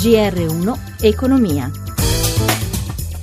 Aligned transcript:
GR1 0.00 0.78
Economia. 1.02 1.70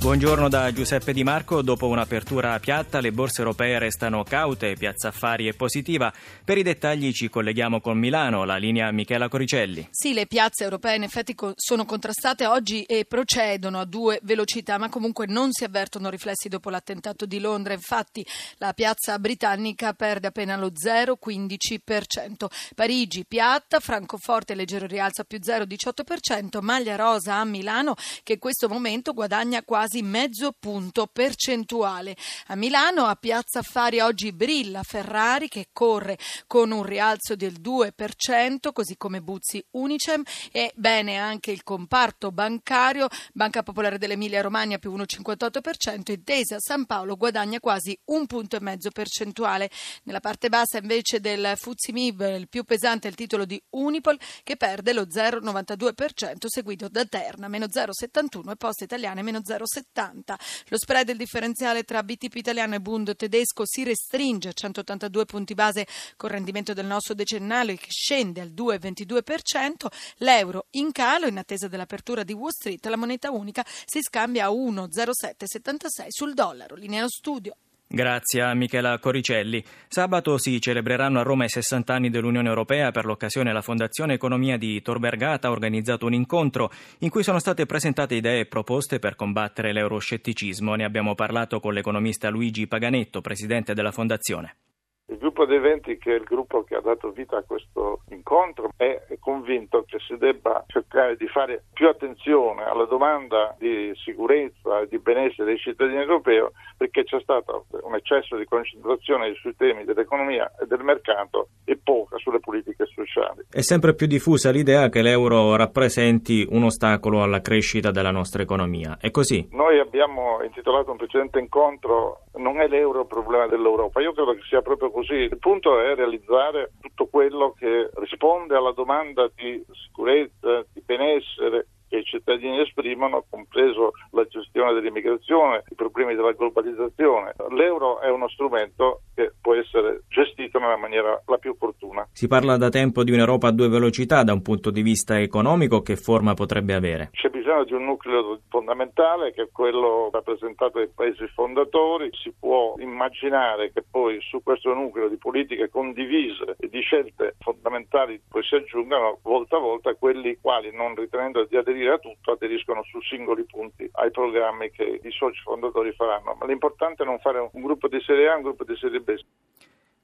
Buongiorno 0.08 0.48
da 0.48 0.72
Giuseppe 0.72 1.12
Di 1.12 1.22
Marco. 1.22 1.60
Dopo 1.60 1.86
un'apertura 1.86 2.58
piatta, 2.60 2.98
le 2.98 3.12
borse 3.12 3.42
europee 3.42 3.78
restano 3.78 4.22
caute, 4.22 4.72
Piazza 4.72 5.08
Affari 5.08 5.48
è 5.48 5.52
positiva. 5.52 6.10
Per 6.42 6.56
i 6.56 6.62
dettagli 6.62 7.12
ci 7.12 7.28
colleghiamo 7.28 7.82
con 7.82 7.98
Milano, 7.98 8.44
la 8.44 8.56
linea 8.56 8.90
Michela 8.90 9.28
Coricelli. 9.28 9.86
Sì, 9.90 10.14
le 10.14 10.26
piazze 10.26 10.64
europee 10.64 10.96
in 10.96 11.02
effetti 11.02 11.36
sono 11.56 11.84
contrastate 11.84 12.46
oggi 12.46 12.84
e 12.84 13.04
procedono 13.04 13.80
a 13.80 13.84
due 13.84 14.18
velocità, 14.22 14.78
ma 14.78 14.88
comunque 14.88 15.26
non 15.26 15.52
si 15.52 15.64
avvertono 15.64 16.08
riflessi 16.08 16.48
dopo 16.48 16.70
l'attentato 16.70 17.26
di 17.26 17.38
Londra. 17.38 17.74
Infatti 17.74 18.24
la 18.56 18.72
piazza 18.72 19.18
britannica 19.18 19.92
perde 19.92 20.28
appena 20.28 20.56
lo 20.56 20.70
0,15%. 20.70 22.46
Parigi 22.74 23.26
piatta, 23.26 23.78
Francoforte 23.78 24.54
leggero 24.54 24.86
rialzo 24.86 25.24
più 25.24 25.38
0,18%, 25.38 26.62
maglia 26.62 26.96
rosa 26.96 27.34
a 27.34 27.44
Milano 27.44 27.94
che 28.22 28.32
in 28.32 28.38
questo 28.38 28.70
momento 28.70 29.12
guadagna 29.12 29.62
quasi 29.62 29.96
quasi 29.98 30.02
mezzo 30.02 30.52
punto 30.58 31.06
percentuale. 31.06 32.16
A 32.46 32.54
Milano, 32.54 33.04
a 33.06 33.14
Piazza 33.16 33.60
Affari, 33.60 34.00
oggi 34.00 34.32
brilla 34.32 34.82
Ferrari 34.82 35.48
che 35.48 35.68
corre 35.72 36.18
con 36.46 36.70
un 36.70 36.82
rialzo 36.82 37.34
del 37.34 37.60
2%, 37.60 38.72
così 38.72 38.96
come 38.96 39.20
Buzzi 39.20 39.64
Unicem 39.72 40.22
e 40.52 40.72
bene 40.74 41.16
anche 41.16 41.50
il 41.50 41.62
comparto 41.62 42.30
bancario, 42.30 43.08
Banca 43.32 43.62
Popolare 43.62 43.98
dell'Emilia 43.98 44.40
Romagna 44.40 44.78
più 44.78 44.94
1,58% 44.94 46.12
e 46.12 46.16
Desa 46.18 46.56
San 46.58 46.86
Paolo 46.86 47.16
guadagna 47.16 47.60
quasi 47.60 47.98
un 48.06 48.26
punto 48.26 48.56
e 48.56 48.60
mezzo 48.60 48.90
percentuale. 48.90 49.70
Nella 50.04 50.20
parte 50.20 50.48
bassa 50.48 50.78
invece 50.78 51.20
del 51.20 51.52
Fuzzi 51.56 51.92
Mib 51.92 52.20
il 52.36 52.48
più 52.48 52.64
pesante 52.64 53.08
è 53.08 53.10
il 53.10 53.16
titolo 53.16 53.44
di 53.44 53.60
Unipol 53.70 54.18
che 54.42 54.56
perde 54.56 54.92
lo 54.92 55.02
0,92% 55.02 56.46
seguito 56.46 56.88
da 56.88 57.04
Terna 57.04 57.48
meno 57.48 57.66
0,71 57.66 58.50
e 58.50 58.56
Poste 58.56 58.84
Italiane 58.84 59.22
meno 59.22 59.38
0,70. 59.38 59.87
70. 59.92 60.38
Lo 60.68 60.78
spread 60.78 61.06
del 61.06 61.16
differenziale 61.16 61.82
tra 61.82 62.02
BTP 62.02 62.36
italiano 62.36 62.74
e 62.74 62.80
Bund 62.80 63.16
tedesco 63.16 63.64
si 63.66 63.82
restringe 63.82 64.48
a 64.48 64.52
182 64.52 65.24
punti 65.24 65.54
base 65.54 65.86
con 66.16 66.30
rendimento 66.30 66.72
del 66.72 66.86
nostro 66.86 67.14
decennale 67.14 67.76
che 67.76 67.88
scende 67.90 68.40
al 68.40 68.50
2,22%. 68.50 69.86
L'euro 70.18 70.66
in 70.72 70.92
calo 70.92 71.26
in 71.26 71.38
attesa 71.38 71.68
dell'apertura 71.68 72.22
di 72.22 72.32
Wall 72.32 72.50
Street. 72.50 72.84
La 72.86 72.96
moneta 72.96 73.30
unica 73.30 73.64
si 73.84 74.00
scambia 74.02 74.46
a 74.46 74.50
1,0776 74.50 76.06
sul 76.08 76.34
dollaro. 76.34 76.76
Linea 76.76 77.06
studio. 77.08 77.56
Grazie 77.90 78.42
a 78.42 78.52
Michela 78.52 78.98
Coricelli. 78.98 79.64
Sabato 79.88 80.36
si 80.36 80.60
celebreranno 80.60 81.20
a 81.20 81.22
Roma 81.22 81.46
i 81.46 81.48
60 81.48 81.94
anni 81.94 82.10
dell'Unione 82.10 82.46
Europea. 82.46 82.90
Per 82.90 83.06
l'occasione 83.06 83.50
la 83.50 83.62
Fondazione 83.62 84.12
Economia 84.12 84.58
di 84.58 84.82
Tor 84.82 85.00
Vergata 85.00 85.48
ha 85.48 85.50
organizzato 85.50 86.04
un 86.04 86.12
incontro 86.12 86.70
in 86.98 87.08
cui 87.08 87.22
sono 87.22 87.38
state 87.38 87.64
presentate 87.64 88.16
idee 88.16 88.40
e 88.40 88.46
proposte 88.46 88.98
per 88.98 89.16
combattere 89.16 89.72
l'euroscetticismo. 89.72 90.74
Ne 90.74 90.84
abbiamo 90.84 91.14
parlato 91.14 91.60
con 91.60 91.72
l'economista 91.72 92.28
Luigi 92.28 92.66
Paganetto, 92.66 93.22
presidente 93.22 93.72
della 93.72 93.90
Fondazione. 93.90 94.67
Il 95.10 95.16
gruppo 95.16 95.46
di 95.46 95.54
eventi, 95.54 95.96
che 95.96 96.12
è 96.12 96.16
il 96.16 96.24
gruppo 96.24 96.64
che 96.64 96.74
ha 96.74 96.80
dato 96.80 97.10
vita 97.10 97.38
a 97.38 97.42
questo 97.42 98.00
incontro, 98.10 98.70
è 98.76 99.00
convinto 99.20 99.84
che 99.86 99.98
si 100.06 100.16
debba 100.18 100.64
cercare 100.66 101.16
di 101.16 101.26
fare 101.28 101.64
più 101.72 101.88
attenzione 101.88 102.64
alla 102.64 102.84
domanda 102.84 103.54
di 103.58 103.90
sicurezza 103.94 104.80
e 104.80 104.88
di 104.88 104.98
benessere 104.98 105.44
dei 105.44 105.58
cittadini 105.58 106.00
europei 106.00 106.46
perché 106.76 107.04
c'è 107.04 107.20
stato 107.20 107.66
un 107.82 107.94
eccesso 107.94 108.36
di 108.36 108.44
concentrazione 108.44 109.32
sui 109.34 109.56
temi 109.56 109.84
dell'economia 109.84 110.50
e 110.60 110.66
del 110.66 110.82
mercato 110.82 111.48
e 111.64 111.78
poca 111.82 112.18
sulle 112.18 112.40
politiche 112.40 112.84
sociali. 112.86 113.46
È 113.50 113.62
sempre 113.62 113.94
più 113.94 114.06
diffusa 114.06 114.50
l'idea 114.50 114.88
che 114.88 115.02
l'euro 115.02 115.56
rappresenti 115.56 116.46
un 116.50 116.64
ostacolo 116.64 117.22
alla 117.22 117.40
crescita 117.40 117.90
della 117.90 118.10
nostra 118.10 118.42
economia. 118.42 118.98
È 119.00 119.10
così? 119.10 119.48
Noi 119.52 119.78
abbiamo 119.78 120.42
intitolato 120.42 120.90
un 120.90 120.96
precedente 120.98 121.38
incontro 121.38 122.24
Non 122.38 122.60
è 122.60 122.68
l'euro 122.68 123.00
il 123.00 123.06
problema 123.06 123.48
dell'Europa. 123.48 124.00
Io 124.00 124.12
credo 124.12 124.32
che 124.34 124.42
sia 124.48 124.62
proprio 124.62 124.90
così. 124.90 124.97
Il 125.00 125.38
punto 125.38 125.80
è 125.80 125.94
realizzare 125.94 126.72
tutto 126.80 127.06
quello 127.06 127.52
che 127.52 127.90
risponde 127.94 128.56
alla 128.56 128.72
domanda 128.72 129.30
di 129.34 129.64
sicurezza, 129.72 130.64
di 130.72 130.82
benessere 130.84 131.66
che 131.88 131.98
i 131.98 132.04
cittadini 132.04 132.60
esprimono, 132.60 133.24
compreso 133.28 133.92
la 134.12 134.24
gestione 134.24 134.72
dell'immigrazione, 134.74 135.64
i 135.70 135.74
problemi 135.74 136.14
della 136.14 136.32
globalizzazione. 136.32 137.34
L'euro 137.50 138.00
è 138.00 138.10
uno 138.10 138.28
strumento 138.28 139.02
che 139.14 139.32
può 139.40 139.54
essere 139.54 140.02
gestito 140.08 140.58
nella 140.58 140.76
maniera 140.76 141.20
la 141.26 141.36
più 141.38 141.50
opportuna. 141.50 142.06
Si 142.12 142.26
parla 142.26 142.56
da 142.56 142.68
tempo 142.68 143.02
di 143.04 143.12
un'Europa 143.12 143.48
a 143.48 143.52
due 143.52 143.68
velocità 143.68 144.22
da 144.22 144.32
un 144.32 144.42
punto 144.42 144.70
di 144.70 144.82
vista 144.82 145.18
economico, 145.18 145.80
che 145.80 145.96
forma 145.96 146.34
potrebbe 146.34 146.74
avere? 146.74 147.10
C'è 147.12 147.28
bisogno 147.28 147.64
di 147.64 147.72
un 147.72 147.84
nucleo 147.84 148.40
fondamentale 148.48 149.32
che 149.32 149.42
è 149.42 149.48
quello 149.50 150.10
rappresentato 150.12 150.78
dai 150.78 150.88
paesi 150.94 151.26
fondatori. 151.28 152.10
Si 152.12 152.32
può 152.38 152.74
immaginare 152.78 153.72
che 153.72 153.82
poi 153.88 154.18
su 154.20 154.42
questo 154.42 154.74
nucleo 154.74 155.08
di 155.08 155.16
politiche 155.16 155.68
condivise 155.68 156.56
e 156.58 156.68
di 156.68 156.80
scelte 156.80 157.36
fondamentali 157.40 158.20
poi 158.28 158.42
si 158.42 158.54
aggiungano 158.54 159.18
volta 159.22 159.56
a 159.56 159.60
volta 159.60 159.94
quelli 159.94 160.38
quali 160.40 160.70
non 160.74 160.94
ritenendo 160.94 161.44
di 161.44 161.56
aderire 161.56 161.77
aderire 161.78 161.94
a 161.94 161.98
tutto, 161.98 162.32
aderiscono 162.32 162.82
su 162.84 163.00
singoli 163.02 163.44
punti 163.44 163.88
ai 163.92 164.10
programmi 164.10 164.70
che 164.70 165.00
i 165.02 165.10
soci 165.10 165.40
fondatori 165.42 165.92
faranno. 165.92 166.36
Ma 166.38 166.46
l'importante 166.46 167.02
è 167.02 167.06
non 167.06 167.18
fare 167.18 167.38
un 167.38 167.62
gruppo 167.62 167.88
di 167.88 168.00
serie 168.04 168.28
A 168.28 168.32
e 168.32 168.36
un 168.36 168.42
gruppo 168.42 168.64
di 168.64 168.76
serie 168.76 169.00
B. 169.00 169.14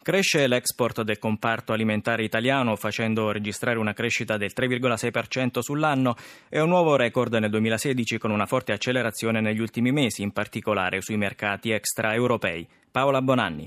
Cresce 0.03 0.47
l'export 0.47 1.01
del 1.01 1.19
comparto 1.19 1.73
alimentare 1.73 2.25
italiano 2.25 2.77
facendo 2.77 3.33
registrare 3.33 3.79
una 3.79 3.95
crescita 3.95 4.37
del 4.37 4.53
3,6% 4.55 5.61
sull'anno 5.61 6.15
e 6.51 6.61
un 6.61 6.69
nuovo 6.69 6.95
record 6.97 7.33
nel 7.35 7.49
2016 7.49 8.19
con 8.19 8.31
una 8.31 8.45
forte 8.45 8.73
accelerazione 8.73 9.41
negli 9.41 9.61
ultimi 9.61 9.93
mesi, 9.93 10.23
in 10.23 10.33
particolare 10.33 11.01
sui 11.01 11.17
mercati 11.17 11.71
extraeuropei. 11.71 12.69
Paola 12.91 13.23
Bonanni. 13.23 13.67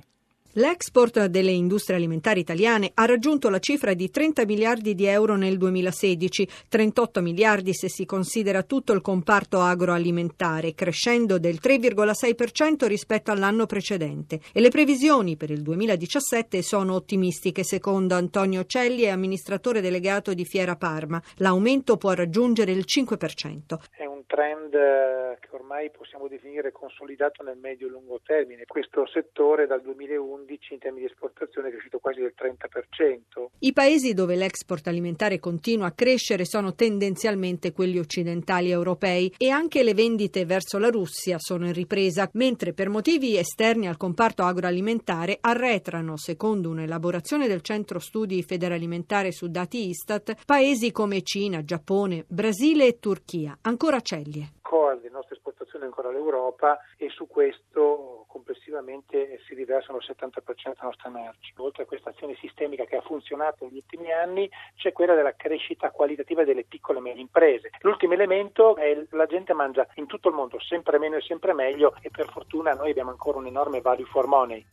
L'export 0.57 1.25
delle 1.25 1.51
industrie 1.51 1.97
alimentari 1.97 2.40
italiane 2.40 2.90
ha 2.95 3.06
raggiunto 3.06 3.47
la 3.50 3.59
cifra 3.59 3.94
di 3.94 4.09
30 4.09 4.44
miliardi 4.45 4.95
di 4.95 5.06
euro 5.06 5.35
nel 5.35 5.56
2016, 5.56 6.47
38 6.68 7.22
miliardi 7.22 7.75
se 7.75 7.88
si 7.90 8.06
considera 8.06 8.63
tutto 8.63 8.91
il 8.91 9.01
comparto 9.01 9.62
agroalimentare, 9.62 10.73
crescendo 10.73 11.38
del 11.38 11.59
3,6% 11.62 12.88
rispetto 12.88 13.29
all'anno 13.29 13.68
precedente. 13.68 14.40
E 14.51 14.59
le 14.59 14.69
previsioni 14.69 15.38
per 15.38 15.51
il 15.51 15.62
2017 15.62 16.63
sono 16.63 16.95
ottimistiche, 16.95 17.63
secondo 17.63 18.16
Antonio 18.16 18.66
Celli, 18.66 19.07
amministratore 19.07 19.79
delegato 19.79 20.34
di 20.34 20.44
Fiera 20.44 20.75
Parma. 20.75 21.22
L'aumento 21.35 21.97
può 21.97 22.13
raggiungere 22.13 22.72
il 22.72 22.85
5%. 22.88 23.78
Trend 24.27 24.73
eh, 24.73 25.38
che 25.39 25.49
ormai 25.51 25.89
possiamo 25.89 26.27
definire 26.27 26.71
consolidato 26.71 27.41
nel 27.43 27.57
medio-lungo 27.57 28.19
termine. 28.23 28.65
Questo 28.65 29.07
settore 29.07 29.65
dal 29.65 29.81
2011 29.81 30.25
2011 30.27 30.73
in 30.73 30.79
termini 30.79 31.05
di 31.05 31.11
esportazione 31.11 31.69
è 31.69 31.71
cresciuto 31.71 31.99
quasi 31.99 32.19
del 32.19 32.33
30%. 32.35 33.45
I 33.59 33.73
paesi 33.73 34.13
dove 34.13 34.35
l'export 34.35 34.88
alimentare 34.88 35.39
continua 35.39 35.88
a 35.88 35.91
crescere 35.91 36.45
sono 36.45 36.73
tendenzialmente 36.75 37.71
quelli 37.71 37.99
occidentali 37.99 38.69
europei 38.69 39.33
e 39.38 39.49
anche 39.49 39.83
le 39.83 39.93
vendite 39.93 40.45
verso 40.45 40.77
la 40.77 40.89
Russia 40.89 41.38
sono 41.39 41.65
in 41.65 41.73
ripresa, 41.73 42.29
mentre 42.33 42.73
per 42.73 42.89
motivi 42.89 43.38
esterni 43.38 43.88
al 43.88 43.97
comparto 43.97 44.44
agroalimentare 44.44 45.38
arretrano, 45.39 46.17
secondo 46.17 46.69
un'elaborazione 46.69 47.47
del 47.47 47.61
Centro 47.61 47.99
Studi 47.99 48.44
Federalimentare 48.44 49.31
su 49.31 49.47
dati 49.47 49.89
Istat, 49.89 50.45
paesi 50.45 50.91
come 50.91 51.21
Cina, 51.21 51.63
Giappone, 51.63 52.25
Brasile 52.27 52.88
e 52.88 52.99
Turchia. 52.99 53.57
Ancora 53.61 54.01
Cellie. 54.17 54.50
Core 54.61 54.97
delle 54.97 55.13
nostre 55.13 55.35
esportazioni 55.35 55.83
è 55.83 55.88
ancora 55.88 56.09
l'Europa 56.09 56.79
e 56.97 57.09
su 57.09 57.28
questo 57.28 58.25
complessivamente 58.28 59.39
si 59.47 59.53
riversano 59.53 60.00
il 60.00 60.05
70% 60.07 60.41
della 60.55 60.75
nostra 60.81 61.09
merci. 61.09 61.53
Oltre 61.57 61.83
a 61.83 61.85
questa 61.85 62.09
azione 62.09 62.35
sistemica 62.35 62.85
che 62.85 62.97
ha 62.97 63.01
funzionato 63.01 63.65
negli 63.65 63.77
ultimi 63.77 64.12
anni, 64.12 64.50
c'è 64.75 64.92
quella 64.92 65.15
della 65.15 65.36
crescita 65.36 65.92
qualitativa 65.92 66.44
delle 66.44 66.63
piccole 66.63 67.00
e 67.00 67.01
medie 67.01 67.21
imprese. 67.21 67.69
L'ultimo 67.81 68.13
elemento 68.13 68.75
è 68.75 69.06
che 69.07 69.15
la 69.15 69.25
gente 69.25 69.53
mangia 69.53 69.88
in 69.95 70.07
tutto 70.07 70.30
il 70.30 70.36
mondo 70.36 70.59
sempre 70.59 70.97
meno 70.97 71.15
e 71.15 71.21
sempre 71.21 71.53
meglio 71.53 71.95
e 72.01 72.09
per 72.09 72.30
fortuna 72.30 72.74
noi 72.74 72.92
abbiamo 72.92 73.12
ancora 73.12 73.38
un 73.38 73.47
enorme 73.47 73.81
value 73.81 74.06
for 74.06 74.27
money. 74.27 74.65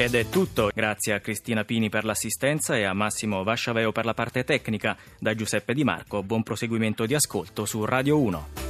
Ed 0.00 0.14
è 0.14 0.28
tutto, 0.28 0.70
grazie 0.72 1.12
a 1.12 1.18
Cristina 1.18 1.64
Pini 1.64 1.88
per 1.88 2.04
l'assistenza 2.04 2.76
e 2.76 2.84
a 2.84 2.92
Massimo 2.92 3.42
Vasciaveo 3.42 3.90
per 3.90 4.04
la 4.04 4.14
parte 4.14 4.44
tecnica. 4.44 4.96
Da 5.18 5.34
Giuseppe 5.34 5.74
Di 5.74 5.82
Marco, 5.82 6.22
buon 6.22 6.44
proseguimento 6.44 7.04
di 7.04 7.16
ascolto 7.16 7.64
su 7.64 7.84
Radio 7.84 8.20
1. 8.20 8.67